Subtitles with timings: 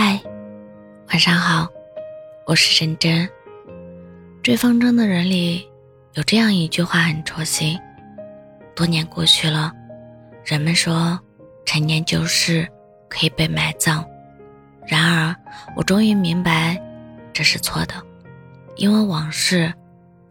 [0.00, 0.22] 嗨，
[1.08, 1.68] 晚上好，
[2.46, 3.26] 我是真真。
[4.44, 5.68] 《追风筝的人》里
[6.14, 7.76] 有这样一句话很戳心：
[8.76, 9.72] 多年过去了，
[10.44, 11.18] 人们说
[11.66, 12.64] 陈年旧事
[13.08, 14.04] 可以被埋葬，
[14.86, 15.34] 然而
[15.74, 16.80] 我终于明白
[17.32, 17.94] 这是错的，
[18.76, 19.74] 因为往事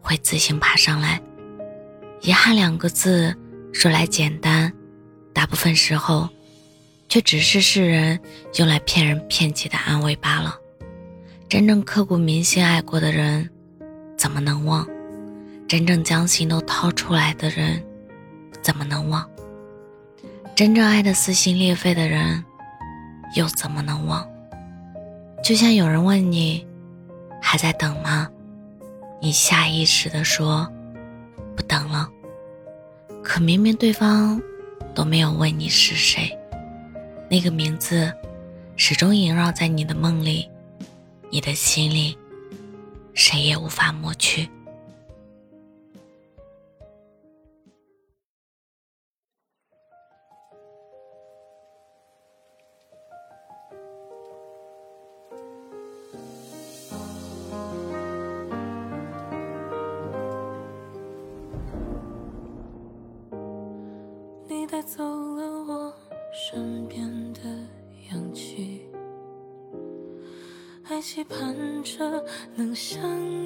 [0.00, 1.20] 会自行爬上来。
[2.22, 3.36] 遗憾两个字
[3.74, 4.72] 说来简单，
[5.34, 6.26] 大部分时候。
[7.08, 8.20] 却只是世人
[8.56, 10.56] 用来骗人骗己的安慰罢了。
[11.48, 13.48] 真正刻骨铭心爱过的人，
[14.16, 14.86] 怎么能忘？
[15.66, 17.82] 真正将心都掏出来的人，
[18.62, 19.28] 怎么能忘？
[20.54, 22.44] 真正爱的撕心裂肺的人，
[23.34, 24.26] 又怎么能忘？
[25.42, 26.66] 就像有人问你，
[27.40, 28.28] 还在等吗？
[29.20, 30.70] 你下意识地说，
[31.56, 32.08] 不等了。
[33.22, 34.40] 可明明对方
[34.94, 36.37] 都没有问你是谁。
[37.30, 38.10] 那个名字，
[38.74, 40.48] 始终萦绕在你的梦里，
[41.30, 42.16] 你的心里，
[43.12, 44.48] 谁也无法抹去。
[64.48, 65.27] 你带走。
[66.98, 67.40] 边的
[68.10, 68.80] 氧气，
[70.82, 72.24] 还期盼着
[72.56, 73.00] 能相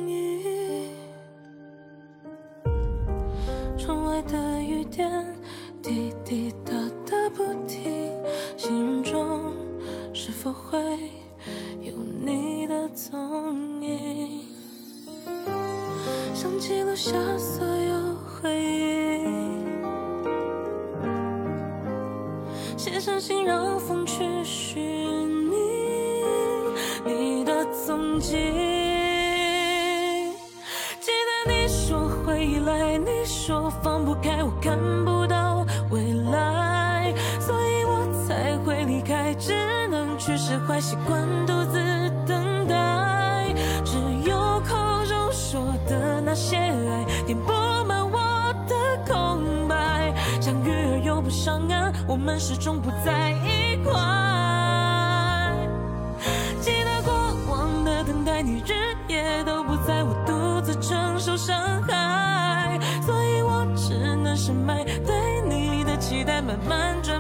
[0.09, 0.89] 遇。
[3.77, 5.37] 窗外的雨点
[5.83, 6.73] 滴滴答
[7.05, 8.11] 答不停，
[8.57, 9.53] 心中
[10.15, 10.81] 是否会
[11.83, 11.93] 有
[12.25, 14.47] 你的踪影？
[16.33, 18.72] 想记录下所有回忆。
[23.05, 24.81] 相信，让风去寻
[25.27, 25.57] 觅
[27.05, 28.37] 你的踪迹。
[31.01, 39.53] 记得你说会依赖，你说放不开，我看不到未来，所以我才会离开，只
[39.89, 41.81] 能去释怀，习惯独自
[52.13, 53.91] 我们始终不在一块。
[56.61, 58.75] 记得过往的等待，你日
[59.09, 67.19] 夜都不在我独自承受伤害，所以我只能深埋对你的期待，慢慢转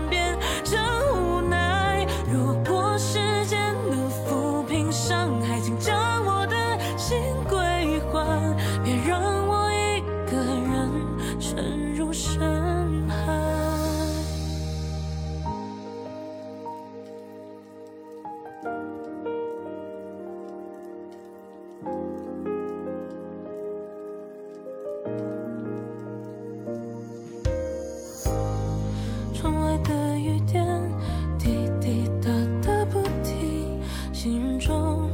[34.72, 35.10] 中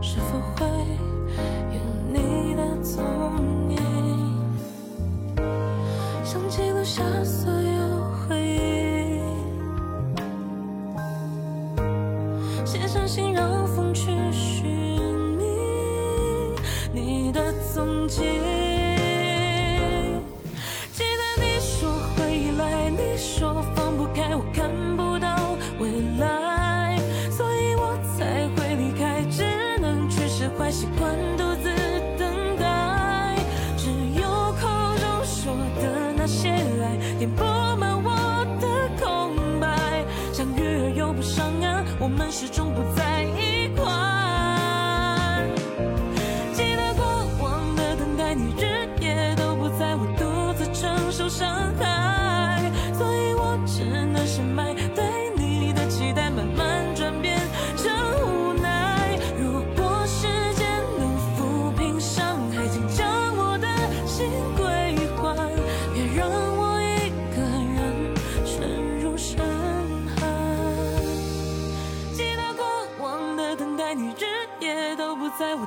[0.00, 0.66] 是否会
[1.72, 1.78] 有
[2.10, 3.04] 你的踪
[3.70, 3.76] 影？
[6.24, 9.20] 想记录下所有回忆，
[12.64, 13.53] 写上信，让
[30.74, 31.03] 习惯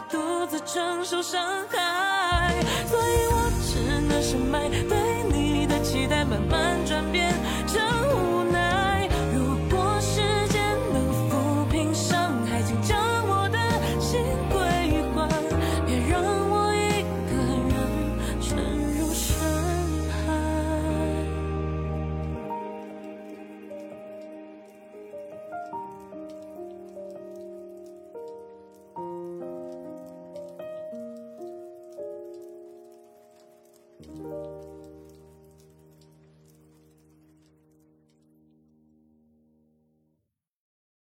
[0.09, 2.26] 独自承受伤害，